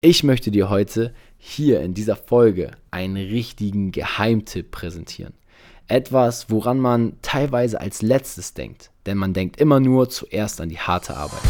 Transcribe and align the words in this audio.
Ich 0.00 0.22
möchte 0.22 0.52
dir 0.52 0.70
heute 0.70 1.12
hier 1.38 1.80
in 1.80 1.92
dieser 1.92 2.14
Folge 2.14 2.70
einen 2.92 3.16
richtigen 3.16 3.90
Geheimtipp 3.90 4.70
präsentieren. 4.70 5.34
Etwas, 5.88 6.48
woran 6.50 6.78
man 6.78 7.16
teilweise 7.20 7.80
als 7.80 8.00
letztes 8.00 8.54
denkt, 8.54 8.92
denn 9.06 9.18
man 9.18 9.32
denkt 9.32 9.60
immer 9.60 9.80
nur 9.80 10.08
zuerst 10.08 10.60
an 10.60 10.68
die 10.68 10.78
harte 10.78 11.16
Arbeit. 11.16 11.40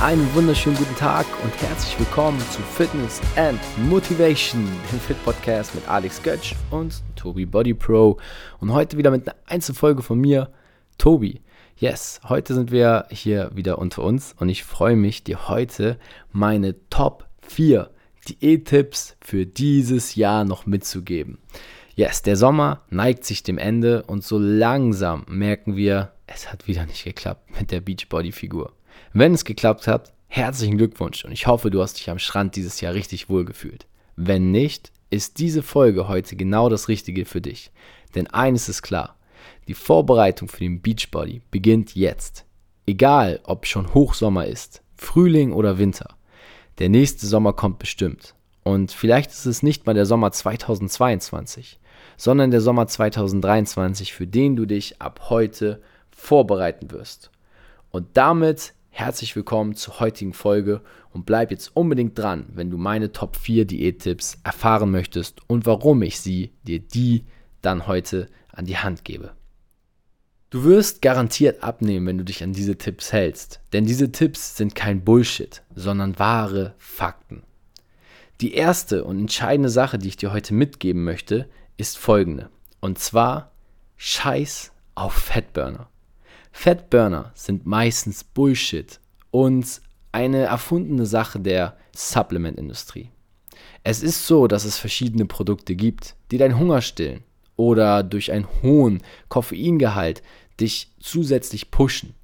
Einen 0.00 0.32
wunderschönen 0.32 0.76
guten 0.76 0.94
Tag 0.94 1.26
und 1.42 1.60
herzlich 1.60 1.98
willkommen 1.98 2.38
zu 2.52 2.62
Fitness 2.62 3.20
and 3.34 3.58
Motivation, 3.88 4.64
dem 4.92 5.00
Fit 5.00 5.24
Podcast 5.24 5.74
mit 5.74 5.88
Alex 5.88 6.22
Götsch 6.22 6.54
und 6.70 7.02
Tobi 7.16 7.46
Body 7.46 7.74
Pro. 7.74 8.16
Und 8.60 8.72
heute 8.72 8.96
wieder 8.96 9.10
mit 9.10 9.28
einer 9.28 9.36
Einzelfolge 9.46 10.02
von 10.02 10.20
mir, 10.20 10.52
Tobi. 10.96 11.40
Yes, 11.80 12.20
heute 12.28 12.52
sind 12.52 12.70
wir 12.70 13.06
hier 13.10 13.50
wieder 13.54 13.78
unter 13.78 14.02
uns 14.02 14.34
und 14.38 14.50
ich 14.50 14.64
freue 14.64 14.96
mich, 14.96 15.24
dir 15.24 15.48
heute 15.48 15.98
meine 16.30 16.74
Top 16.90 17.26
4 17.40 17.88
Diät-Tipps 18.28 19.16
für 19.22 19.46
dieses 19.46 20.14
Jahr 20.14 20.44
noch 20.44 20.66
mitzugeben. 20.66 21.38
Yes, 21.94 22.20
der 22.20 22.36
Sommer 22.36 22.82
neigt 22.90 23.24
sich 23.24 23.44
dem 23.44 23.56
Ende 23.56 24.02
und 24.02 24.22
so 24.22 24.36
langsam 24.36 25.24
merken 25.26 25.74
wir, 25.74 26.12
es 26.26 26.52
hat 26.52 26.68
wieder 26.68 26.84
nicht 26.84 27.04
geklappt 27.04 27.58
mit 27.58 27.70
der 27.70 27.80
Beachbody-Figur. 27.80 28.74
Wenn 29.14 29.32
es 29.32 29.46
geklappt 29.46 29.86
hat, 29.86 30.12
herzlichen 30.26 30.76
Glückwunsch 30.76 31.24
und 31.24 31.32
ich 31.32 31.46
hoffe, 31.46 31.70
du 31.70 31.80
hast 31.80 31.94
dich 31.94 32.10
am 32.10 32.18
Strand 32.18 32.56
dieses 32.56 32.82
Jahr 32.82 32.92
richtig 32.92 33.30
wohl 33.30 33.46
gefühlt. 33.46 33.86
Wenn 34.16 34.50
nicht, 34.50 34.92
ist 35.08 35.38
diese 35.38 35.62
Folge 35.62 36.08
heute 36.08 36.36
genau 36.36 36.68
das 36.68 36.88
Richtige 36.88 37.24
für 37.24 37.40
dich. 37.40 37.70
Denn 38.14 38.26
eines 38.26 38.68
ist 38.68 38.82
klar, 38.82 39.16
die 39.70 39.74
Vorbereitung 39.74 40.48
für 40.48 40.58
den 40.58 40.82
Beachbody 40.82 41.42
beginnt 41.52 41.94
jetzt. 41.94 42.44
Egal, 42.86 43.38
ob 43.44 43.66
schon 43.66 43.94
Hochsommer 43.94 44.46
ist, 44.46 44.82
Frühling 44.96 45.52
oder 45.52 45.78
Winter. 45.78 46.16
Der 46.80 46.88
nächste 46.88 47.24
Sommer 47.28 47.52
kommt 47.52 47.78
bestimmt. 47.78 48.34
Und 48.64 48.90
vielleicht 48.90 49.30
ist 49.30 49.46
es 49.46 49.62
nicht 49.62 49.86
mal 49.86 49.94
der 49.94 50.06
Sommer 50.06 50.32
2022, 50.32 51.78
sondern 52.16 52.50
der 52.50 52.60
Sommer 52.60 52.88
2023, 52.88 54.12
für 54.12 54.26
den 54.26 54.56
du 54.56 54.66
dich 54.66 55.00
ab 55.00 55.30
heute 55.30 55.80
vorbereiten 56.10 56.90
wirst. 56.90 57.30
Und 57.92 58.08
damit 58.14 58.74
herzlich 58.88 59.36
willkommen 59.36 59.76
zur 59.76 60.00
heutigen 60.00 60.32
Folge 60.32 60.80
und 61.12 61.26
bleib 61.26 61.52
jetzt 61.52 61.76
unbedingt 61.76 62.18
dran, 62.18 62.46
wenn 62.54 62.72
du 62.72 62.76
meine 62.76 63.12
Top 63.12 63.36
4 63.36 63.66
Diättipps 63.66 64.36
erfahren 64.42 64.90
möchtest 64.90 65.48
und 65.48 65.64
warum 65.64 66.02
ich 66.02 66.18
sie 66.18 66.50
dir 66.64 66.80
die 66.80 67.24
dann 67.62 67.86
heute 67.86 68.26
an 68.50 68.64
die 68.64 68.76
Hand 68.76 69.04
gebe. 69.04 69.30
Du 70.50 70.64
wirst 70.64 71.00
garantiert 71.00 71.62
abnehmen, 71.62 72.06
wenn 72.06 72.18
du 72.18 72.24
dich 72.24 72.42
an 72.42 72.52
diese 72.52 72.76
Tipps 72.76 73.12
hältst. 73.12 73.60
Denn 73.72 73.86
diese 73.86 74.10
Tipps 74.10 74.56
sind 74.56 74.74
kein 74.74 75.04
Bullshit, 75.04 75.62
sondern 75.76 76.18
wahre 76.18 76.74
Fakten. 76.76 77.44
Die 78.40 78.54
erste 78.54 79.04
und 79.04 79.20
entscheidende 79.20 79.68
Sache, 79.68 79.96
die 79.96 80.08
ich 80.08 80.16
dir 80.16 80.32
heute 80.32 80.52
mitgeben 80.52 81.04
möchte, 81.04 81.48
ist 81.76 81.98
folgende. 81.98 82.50
Und 82.80 82.98
zwar 82.98 83.52
Scheiß 83.96 84.72
auf 84.96 85.12
Fettburner. 85.12 85.88
Fettburner 86.50 87.30
sind 87.36 87.64
meistens 87.66 88.24
Bullshit 88.24 88.98
und 89.30 89.80
eine 90.10 90.38
erfundene 90.38 91.06
Sache 91.06 91.38
der 91.38 91.76
Supplement-Industrie. 91.94 93.10
Es 93.84 94.02
ist 94.02 94.26
so, 94.26 94.48
dass 94.48 94.64
es 94.64 94.78
verschiedene 94.78 95.26
Produkte 95.26 95.76
gibt, 95.76 96.16
die 96.32 96.38
deinen 96.38 96.58
Hunger 96.58 96.82
stillen 96.82 97.22
oder 97.60 98.02
durch 98.02 98.32
einen 98.32 98.48
hohen 98.62 99.02
Koffeingehalt 99.28 100.22
dich 100.58 100.90
zusätzlich 100.98 101.70
pushen. 101.70 102.14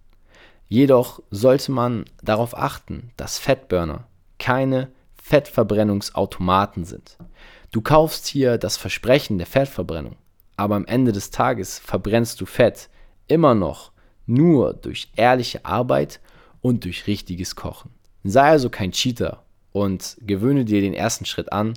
Jedoch 0.67 1.21
sollte 1.31 1.73
man 1.73 2.07
darauf 2.23 2.57
achten, 2.57 3.11
dass 3.19 3.39
Fettburner 3.39 4.07
keine 4.39 4.89
Fettverbrennungsautomaten 5.23 6.87
sind. 6.87 7.19
Du 7.71 7.83
kaufst 7.83 8.27
hier 8.27 8.57
das 8.57 8.79
Versprechen 8.79 9.37
der 9.37 9.47
Fettverbrennung, 9.47 10.17
aber 10.57 10.77
am 10.77 10.87
Ende 10.87 11.13
des 11.13 11.31
Tages 11.31 11.79
verbrennst 11.79 12.41
du 12.41 12.47
Fett 12.47 12.89
immer 13.29 13.55
noch 13.55 13.93
nur 14.25 14.73
durch 14.73 15.11
ehrliche 15.17 15.67
Arbeit 15.67 16.19
und 16.63 16.85
durch 16.85 17.07
richtiges 17.07 17.57
Kochen. 17.57 17.91
Sei 18.25 18.43
also 18.43 18.71
kein 18.71 18.93
Cheater 18.93 19.45
und 19.73 20.17
gewöhne 20.23 20.65
dir 20.65 20.81
den 20.81 20.95
ersten 20.95 21.27
Schritt 21.27 21.53
an, 21.53 21.75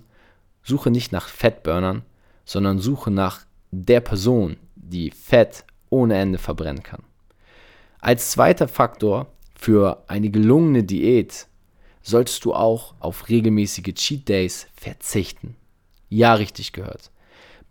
suche 0.63 0.91
nicht 0.91 1.12
nach 1.12 1.28
Fettburnern, 1.28 2.03
sondern 2.45 2.79
suche 2.79 3.12
nach 3.12 3.45
der 3.72 4.02
Person, 4.02 4.57
die 4.75 5.12
Fett 5.12 5.66
ohne 5.90 6.18
Ende 6.18 6.38
verbrennen 6.38 6.84
kann. 6.84 7.03
Als 8.00 8.31
zweiter 8.31 8.68
Faktor 8.68 9.28
für 9.56 10.03
eine 10.07 10.30
gelungene 10.30 10.84
Diät 10.84 11.47
solltest 12.02 12.46
du 12.46 12.53
auch 12.53 12.96
auf 13.00 13.30
regelmäßige 13.30 13.94
Cheat 13.94 14.30
Days 14.30 14.68
verzichten. 14.75 15.56
Ja, 16.07 16.34
richtig 16.34 16.74
gehört. 16.74 17.12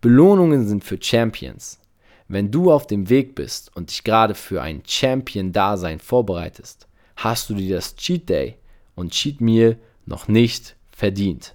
Belohnungen 0.01 0.69
sind 0.69 0.85
für 0.85 0.99
Champions. 1.01 1.81
Wenn 2.29 2.51
du 2.51 2.71
auf 2.71 2.87
dem 2.87 3.09
Weg 3.09 3.35
bist 3.35 3.75
und 3.75 3.91
dich 3.91 4.05
gerade 4.05 4.35
für 4.35 4.61
ein 4.61 4.83
Champion-Dasein 4.87 5.99
vorbereitest, 5.99 6.87
hast 7.17 7.49
du 7.49 7.55
dir 7.55 7.77
das 7.77 7.97
Cheat 7.97 8.29
Day 8.29 8.57
und 8.95 9.13
Cheat 9.13 9.41
Meal 9.41 9.79
noch 10.05 10.29
nicht 10.29 10.77
verdient. 10.91 11.55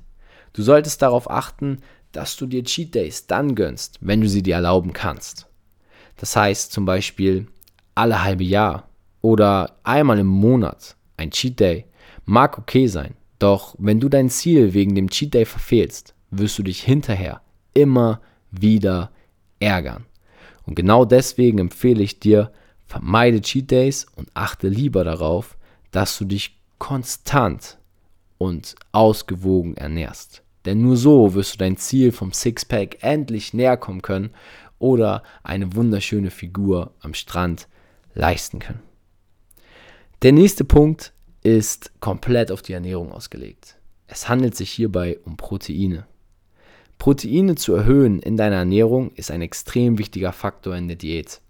Du 0.52 0.62
solltest 0.62 1.02
darauf 1.02 1.30
achten, 1.30 1.78
dass 2.14 2.38
du 2.38 2.46
dir 2.46 2.64
Cheat 2.64 2.96
Days 2.96 3.28
dann 3.28 3.56
gönnst, 3.56 3.98
wenn 4.02 4.22
du 4.22 4.30
sie 4.30 4.42
dir 4.42 4.56
erlauben 4.56 4.94
kannst. 4.94 5.48
Das 6.16 6.36
heißt 6.36 6.72
zum 6.72 6.86
Beispiel 6.86 7.48
alle 7.96 8.24
halbe 8.24 8.44
Jahr 8.44 8.88
oder 9.22 9.76
einmal 9.84 10.20
im 10.20 10.28
Monat 10.28 10.96
ein 11.18 11.32
Cheat 11.32 11.60
Day 11.60 11.86
mag 12.26 12.58
okay 12.58 12.88
sein. 12.88 13.16
Doch 13.40 13.76
wenn 13.78 14.00
du 14.00 14.10
dein 14.10 14.30
Ziel 14.30 14.74
wegen 14.74 14.96
dem 14.96 15.10
Cheat 15.10 15.34
Day 15.34 15.46
verfehlst, 15.46 16.14
wirst 16.32 16.58
du 16.58 16.64
dich 16.64 16.82
hinterher 16.84 17.42
immer 17.74 18.22
wieder 18.52 19.12
ärgern. 19.60 20.06
Und 20.66 20.76
genau 20.76 21.06
deswegen 21.06 21.60
empfehle 21.60 22.04
ich 22.04 22.20
dir, 22.20 22.52
vermeide 22.86 23.42
Cheat 23.42 23.72
Days 23.72 24.06
und 24.16 24.30
achte 24.34 24.68
lieber 24.68 25.04
darauf, 25.04 25.58
dass 25.92 26.18
du 26.18 26.26
dich 26.26 26.58
konstant 26.78 27.78
und 28.38 28.76
ausgewogen 28.92 29.76
ernährst. 29.76 30.44
Denn 30.66 30.82
nur 30.82 30.98
so 30.98 31.34
wirst 31.34 31.56
du 31.56 31.58
dein 31.58 31.78
Ziel 31.78 32.12
vom 32.12 32.32
Sixpack 32.32 32.98
endlich 33.02 33.54
näher 33.54 33.78
kommen 33.78 34.02
können 34.02 34.32
oder 34.80 35.24
eine 35.44 35.76
wunderschöne 35.76 36.32
Figur 36.32 36.94
am 37.00 37.14
Strand 37.14 37.68
leisten 38.14 38.60
können. 38.60 38.82
Der 40.22 40.32
nächste 40.32 40.64
Punkt 40.64 41.14
ist 41.42 41.92
komplett 42.00 42.52
auf 42.52 42.62
die 42.62 42.74
Ernährung 42.74 43.12
ausgelegt. 43.12 43.78
Es 44.08 44.30
handelt 44.30 44.56
sich 44.56 44.72
hierbei 44.72 45.20
um 45.26 45.38
Proteine. 45.38 46.06
Proteine 46.98 47.56
zu 47.56 47.74
erhöhen 47.74 48.20
in 48.20 48.38
deiner 48.38 48.58
Ernährung 48.58 49.12
ist 49.16 49.32
ein 49.32 49.42
extrem 49.42 49.98
wichtiger 49.98 50.32
Faktor 50.32 50.76
in 50.76 50.88
der 50.88 50.98
Diät. 50.98 51.42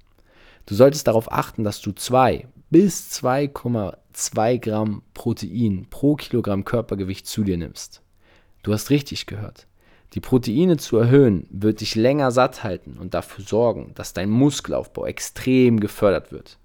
Du 0.65 0.75
solltest 0.75 1.07
darauf 1.07 1.31
achten, 1.31 1.63
dass 1.63 1.81
du 1.81 1.91
2 1.91 2.47
bis 2.69 3.11
2,2 3.11 4.59
Gramm 4.59 5.03
Protein 5.13 5.87
pro 5.89 6.15
Kilogramm 6.15 6.65
Körpergewicht 6.65 7.27
zu 7.27 7.43
dir 7.43 7.57
nimmst. 7.57 8.02
Du 8.63 8.73
hast 8.73 8.89
richtig 8.89 9.25
gehört. 9.27 9.67
Die 10.13 10.19
Proteine 10.19 10.77
zu 10.77 10.97
erhöhen 10.97 11.47
wird 11.49 11.81
dich 11.81 11.95
länger 11.95 12.31
satt 12.31 12.63
halten 12.63 12.97
und 12.99 13.13
dafür 13.13 13.43
sorgen, 13.43 13.91
dass 13.95 14.13
dein 14.13 14.29
Muskelaufbau 14.29 15.05
extrem 15.05 15.79
gefördert 15.79 16.31
wird. 16.31 16.57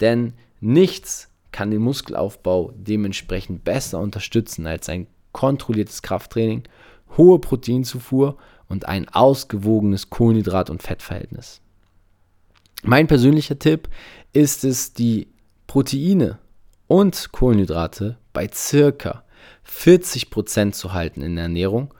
Denn 0.00 0.34
nichts 0.60 1.28
kann 1.52 1.70
den 1.70 1.82
Muskelaufbau 1.82 2.72
dementsprechend 2.76 3.64
besser 3.64 3.98
unterstützen 3.98 4.66
als 4.66 4.88
ein 4.88 5.06
kontrolliertes 5.32 6.02
Krafttraining, 6.02 6.64
hohe 7.16 7.38
Proteinzufuhr 7.38 8.36
und 8.68 8.86
ein 8.86 9.08
ausgewogenes 9.08 10.10
Kohlenhydrat- 10.10 10.70
und 10.70 10.82
Fettverhältnis. 10.82 11.60
Mein 12.82 13.06
persönlicher 13.06 13.58
Tipp 13.58 13.88
ist 14.32 14.64
es, 14.64 14.92
die 14.92 15.28
Proteine 15.66 16.38
und 16.86 17.32
Kohlenhydrate 17.32 18.18
bei 18.32 18.48
circa 18.52 19.24
40% 19.66 20.72
zu 20.72 20.92
halten 20.92 21.22
in 21.22 21.36
der 21.36 21.44
Ernährung 21.44 21.94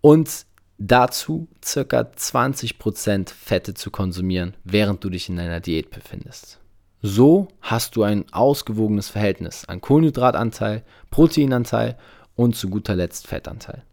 und 0.00 0.46
dazu 0.78 1.48
circa 1.64 2.00
20% 2.00 3.30
Fette 3.30 3.74
zu 3.74 3.90
konsumieren, 3.90 4.56
während 4.64 5.04
du 5.04 5.10
dich 5.10 5.28
in 5.28 5.38
einer 5.38 5.60
Diät 5.60 5.90
befindest. 5.90 6.60
So 7.02 7.48
hast 7.60 7.96
du 7.96 8.02
ein 8.02 8.24
ausgewogenes 8.32 9.08
Verhältnis 9.08 9.64
an 9.66 9.80
Kohlenhydratanteil, 9.80 10.84
Proteinanteil 11.10 11.98
und 12.34 12.56
zu 12.56 12.70
guter 12.70 12.96
Letzt 12.96 13.26
Fettanteil. 13.26 13.84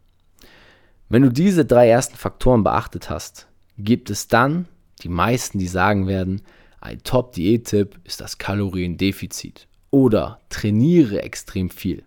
Wenn 1.08 1.22
du 1.22 1.28
diese 1.28 1.64
drei 1.64 1.88
ersten 1.88 2.16
Faktoren 2.16 2.64
beachtet 2.64 3.10
hast, 3.10 3.48
gibt 3.76 4.08
es 4.08 4.28
dann 4.28 4.66
die 5.02 5.08
meisten, 5.08 5.58
die 5.58 5.68
sagen 5.68 6.06
werden, 6.06 6.42
ein 6.80 7.02
Top-Diät-Tipp 7.02 8.00
ist 8.04 8.20
das 8.20 8.38
Kaloriendefizit 8.38 9.68
oder 9.90 10.40
trainiere 10.48 11.22
extrem 11.22 11.70
viel. 11.70 12.04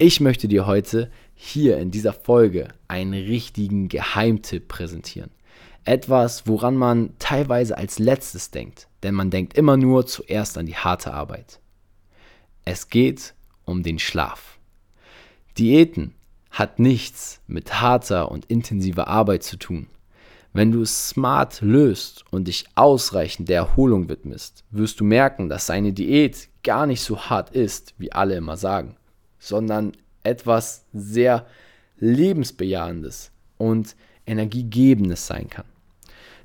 Ich 0.00 0.20
möchte 0.20 0.46
dir 0.46 0.64
heute 0.64 1.10
hier 1.34 1.78
in 1.78 1.90
dieser 1.90 2.12
Folge 2.12 2.68
einen 2.86 3.14
richtigen 3.14 3.88
Geheimtipp 3.88 4.68
präsentieren. 4.68 5.32
Etwas, 5.82 6.46
woran 6.46 6.76
man 6.76 7.14
teilweise 7.18 7.76
als 7.76 7.98
letztes 7.98 8.52
denkt, 8.52 8.86
denn 9.02 9.16
man 9.16 9.30
denkt 9.30 9.58
immer 9.58 9.76
nur 9.76 10.06
zuerst 10.06 10.56
an 10.56 10.66
die 10.66 10.76
harte 10.76 11.12
Arbeit. 11.12 11.58
Es 12.64 12.90
geht 12.90 13.34
um 13.64 13.82
den 13.82 13.98
Schlaf. 13.98 14.60
Diäten 15.58 16.14
hat 16.52 16.78
nichts 16.78 17.40
mit 17.48 17.80
harter 17.80 18.30
und 18.30 18.44
intensiver 18.44 19.08
Arbeit 19.08 19.42
zu 19.42 19.56
tun. 19.56 19.88
Wenn 20.52 20.70
du 20.70 20.82
es 20.82 21.08
smart 21.08 21.60
löst 21.60 22.24
und 22.30 22.46
dich 22.46 22.66
ausreichend 22.76 23.48
der 23.48 23.56
Erholung 23.56 24.08
widmest, 24.08 24.62
wirst 24.70 25.00
du 25.00 25.04
merken, 25.04 25.48
dass 25.48 25.66
seine 25.66 25.92
Diät 25.92 26.48
gar 26.62 26.86
nicht 26.86 27.00
so 27.00 27.18
hart 27.18 27.50
ist, 27.50 27.94
wie 27.98 28.12
alle 28.12 28.36
immer 28.36 28.56
sagen, 28.56 28.94
sondern 29.38 29.92
etwas 30.22 30.84
sehr 30.92 31.46
lebensbejahendes 31.98 33.30
und 33.56 33.96
energiegebendes 34.26 35.26
sein 35.26 35.48
kann. 35.48 35.64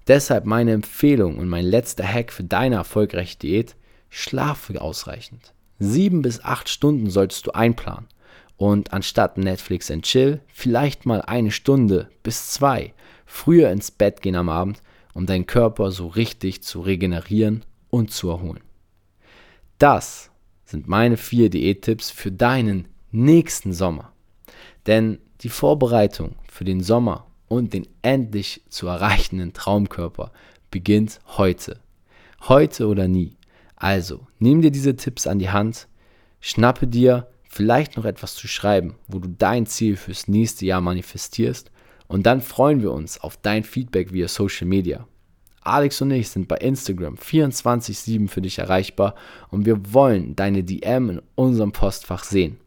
Deshalb 0.07 0.45
meine 0.45 0.73
Empfehlung 0.73 1.37
und 1.37 1.47
mein 1.47 1.65
letzter 1.65 2.05
Hack 2.05 2.31
für 2.31 2.43
deine 2.43 2.75
erfolgreiche 2.75 3.37
Diät, 3.37 3.75
schlafe 4.09 4.81
ausreichend. 4.81 5.53
Sieben 5.79 6.21
bis 6.21 6.43
acht 6.43 6.69
Stunden 6.69 7.09
solltest 7.09 7.47
du 7.47 7.51
einplanen 7.51 8.07
und 8.57 8.93
anstatt 8.93 9.37
Netflix 9.37 9.89
and 9.89 10.03
Chill 10.03 10.41
vielleicht 10.47 11.05
mal 11.05 11.21
eine 11.21 11.51
Stunde 11.51 12.09
bis 12.21 12.51
zwei 12.51 12.93
früher 13.25 13.71
ins 13.71 13.91
Bett 13.91 14.21
gehen 14.21 14.35
am 14.35 14.49
Abend, 14.49 14.81
um 15.13 15.25
deinen 15.25 15.47
Körper 15.47 15.91
so 15.91 16.07
richtig 16.07 16.63
zu 16.63 16.81
regenerieren 16.81 17.63
und 17.89 18.11
zu 18.11 18.29
erholen. 18.29 18.61
Das 19.79 20.29
sind 20.73 20.87
meine 20.87 21.17
vier 21.17 21.51
Diättipps 21.51 22.09
für 22.09 22.31
deinen 22.31 22.87
nächsten 23.11 23.73
Sommer. 23.73 24.11
Denn 24.87 25.19
die 25.41 25.49
Vorbereitung 25.49 26.35
für 26.49 26.63
den 26.63 26.81
Sommer 26.81 27.27
und 27.47 27.73
den 27.73 27.87
endlich 28.01 28.63
zu 28.69 28.87
erreichenden 28.87 29.53
Traumkörper 29.53 30.31
beginnt 30.71 31.19
heute. 31.37 31.79
Heute 32.47 32.87
oder 32.87 33.07
nie. 33.07 33.37
Also, 33.75 34.25
nimm 34.39 34.63
dir 34.63 34.71
diese 34.71 34.95
Tipps 34.95 35.27
an 35.27 35.37
die 35.37 35.51
Hand, 35.51 35.87
schnappe 36.41 36.87
dir 36.87 37.27
vielleicht 37.43 37.95
noch 37.95 38.05
etwas 38.05 38.33
zu 38.33 38.47
schreiben, 38.47 38.95
wo 39.07 39.19
du 39.19 39.29
dein 39.29 39.67
Ziel 39.67 39.95
fürs 39.95 40.27
nächste 40.27 40.65
Jahr 40.65 40.81
manifestierst 40.81 41.69
und 42.07 42.25
dann 42.25 42.41
freuen 42.41 42.81
wir 42.81 42.91
uns 42.91 43.21
auf 43.21 43.37
dein 43.37 43.63
Feedback 43.63 44.11
via 44.11 44.27
Social 44.27 44.67
Media. 44.67 45.07
Alex 45.65 46.01
und 46.01 46.11
ich 46.11 46.29
sind 46.29 46.47
bei 46.47 46.57
Instagram 46.57 47.15
24/7 47.15 48.27
für 48.27 48.41
dich 48.41 48.59
erreichbar 48.59 49.15
und 49.49 49.65
wir 49.65 49.93
wollen 49.93 50.35
deine 50.35 50.63
DM 50.63 51.09
in 51.09 51.21
unserem 51.35 51.71
Postfach 51.71 52.23
sehen. 52.23 52.57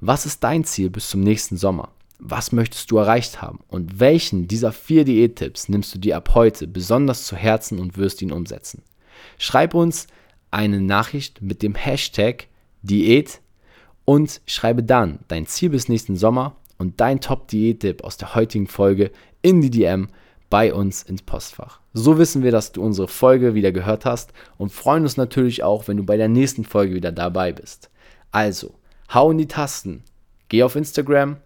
Was 0.00 0.26
ist 0.26 0.42
dein 0.42 0.64
Ziel 0.64 0.90
bis 0.90 1.08
zum 1.08 1.20
nächsten 1.20 1.56
Sommer? 1.56 1.90
Was 2.18 2.52
möchtest 2.52 2.90
du 2.90 2.98
erreicht 2.98 3.42
haben? 3.42 3.60
Und 3.68 4.00
welchen 4.00 4.46
dieser 4.46 4.72
vier 4.72 5.04
Diättipps 5.04 5.68
nimmst 5.68 5.94
du 5.94 5.98
dir 5.98 6.16
ab 6.16 6.34
heute 6.34 6.66
besonders 6.66 7.24
zu 7.24 7.36
Herzen 7.36 7.78
und 7.78 7.96
wirst 7.96 8.22
ihn 8.22 8.32
umsetzen? 8.32 8.82
Schreib 9.38 9.74
uns 9.74 10.06
eine 10.50 10.80
Nachricht 10.80 11.42
mit 11.42 11.62
dem 11.62 11.74
Hashtag 11.74 12.46
Diät 12.82 13.40
und 14.04 14.40
schreibe 14.46 14.82
dann 14.82 15.20
dein 15.28 15.46
Ziel 15.46 15.70
bis 15.70 15.88
nächsten 15.88 16.16
Sommer 16.16 16.56
und 16.78 17.00
dein 17.00 17.20
Top-Diät-Tipp 17.20 18.02
aus 18.04 18.16
der 18.16 18.34
heutigen 18.34 18.66
Folge 18.66 19.12
in 19.40 19.60
die 19.60 19.70
DM 19.70 20.08
bei 20.52 20.74
uns 20.74 21.02
ins 21.02 21.22
Postfach. 21.22 21.80
So 21.94 22.18
wissen 22.18 22.42
wir, 22.42 22.52
dass 22.52 22.72
du 22.72 22.82
unsere 22.82 23.08
Folge 23.08 23.54
wieder 23.54 23.72
gehört 23.72 24.04
hast 24.04 24.34
und 24.58 24.70
freuen 24.70 25.04
uns 25.04 25.16
natürlich 25.16 25.62
auch, 25.62 25.88
wenn 25.88 25.96
du 25.96 26.04
bei 26.04 26.18
der 26.18 26.28
nächsten 26.28 26.64
Folge 26.64 26.94
wieder 26.94 27.10
dabei 27.10 27.52
bist. 27.52 27.88
Also, 28.32 28.74
hau 29.14 29.30
in 29.30 29.38
die 29.38 29.48
Tasten, 29.48 30.04
geh 30.48 30.62
auf 30.62 30.76
Instagram, 30.76 31.38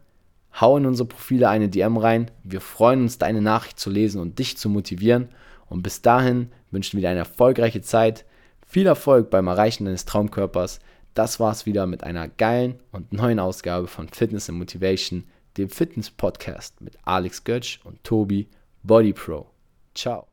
hau 0.60 0.76
in 0.76 0.86
unsere 0.86 1.08
Profile 1.08 1.48
eine 1.48 1.68
DM 1.68 1.96
rein. 1.96 2.32
Wir 2.42 2.60
freuen 2.60 3.02
uns, 3.02 3.18
deine 3.18 3.40
Nachricht 3.40 3.78
zu 3.78 3.90
lesen 3.90 4.20
und 4.20 4.40
dich 4.40 4.58
zu 4.58 4.68
motivieren. 4.68 5.28
Und 5.68 5.82
bis 5.82 6.02
dahin 6.02 6.50
wünschen 6.72 6.96
wir 6.96 7.02
dir 7.02 7.10
eine 7.10 7.20
erfolgreiche 7.20 7.82
Zeit, 7.82 8.24
viel 8.66 8.86
Erfolg 8.86 9.30
beim 9.30 9.46
Erreichen 9.46 9.84
deines 9.84 10.04
Traumkörpers 10.04 10.80
das 11.16 11.40
war's 11.40 11.64
wieder 11.64 11.86
mit 11.86 12.04
einer 12.04 12.28
geilen 12.28 12.78
und 12.92 13.10
neuen 13.10 13.38
Ausgabe 13.38 13.86
von 13.86 14.06
Fitness 14.06 14.50
and 14.50 14.58
Motivation, 14.58 15.24
dem 15.56 15.70
Fitness 15.70 16.10
Podcast 16.10 16.82
mit 16.82 16.98
Alex 17.04 17.42
Götsch 17.42 17.80
und 17.84 18.04
Tobi 18.04 18.48
Body 18.86 19.12
Pro. 19.12 19.48
Ciao. 19.94 20.28